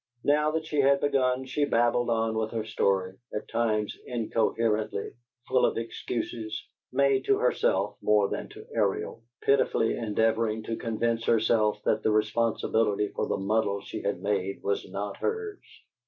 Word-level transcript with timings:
Now 0.23 0.49
that 0.49 0.65
she 0.65 0.81
had 0.81 0.99
begun, 0.99 1.45
she 1.45 1.63
babbled 1.63 2.09
on 2.09 2.33
with 2.35 2.49
her 2.53 2.65
story, 2.65 3.19
at 3.35 3.47
times 3.47 3.95
incoherently; 4.07 5.11
full 5.47 5.63
of 5.63 5.77
excuses, 5.77 6.65
made 6.91 7.25
to 7.25 7.37
herself 7.37 7.97
more 8.01 8.27
than 8.27 8.49
to 8.49 8.65
Ariel, 8.73 9.21
pitifully 9.41 9.95
endeavoring 9.95 10.63
to 10.63 10.75
convince 10.75 11.25
herself 11.25 11.83
that 11.83 12.01
the 12.01 12.09
responsibility 12.09 13.09
for 13.09 13.27
the 13.27 13.37
muddle 13.37 13.81
she 13.81 14.01
had 14.01 14.23
made 14.23 14.63
was 14.63 14.89
not 14.89 15.17
hers. 15.17 15.61